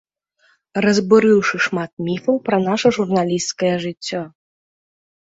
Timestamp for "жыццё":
3.85-4.23